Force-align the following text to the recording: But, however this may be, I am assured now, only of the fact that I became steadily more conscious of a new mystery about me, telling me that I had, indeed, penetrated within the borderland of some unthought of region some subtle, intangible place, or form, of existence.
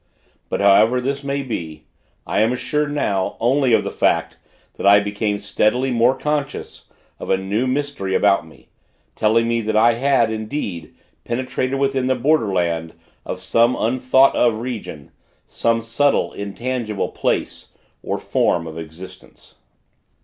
But, 0.49 0.61
however 0.61 0.99
this 0.99 1.23
may 1.23 1.43
be, 1.43 1.83
I 2.25 2.41
am 2.41 2.51
assured 2.51 2.91
now, 2.91 3.37
only 3.39 3.71
of 3.71 3.83
the 3.83 3.91
fact 3.91 4.35
that 4.77 4.87
I 4.87 4.99
became 4.99 5.37
steadily 5.37 5.91
more 5.91 6.17
conscious 6.17 6.89
of 7.19 7.29
a 7.29 7.37
new 7.37 7.67
mystery 7.67 8.15
about 8.15 8.47
me, 8.47 8.69
telling 9.15 9.47
me 9.47 9.61
that 9.61 9.75
I 9.75 9.93
had, 9.93 10.31
indeed, 10.31 10.95
penetrated 11.23 11.77
within 11.77 12.07
the 12.07 12.15
borderland 12.15 12.95
of 13.27 13.41
some 13.43 13.75
unthought 13.75 14.35
of 14.35 14.55
region 14.61 15.11
some 15.45 15.83
subtle, 15.83 16.33
intangible 16.33 17.09
place, 17.09 17.67
or 18.01 18.17
form, 18.17 18.65
of 18.65 18.79
existence. 18.79 19.53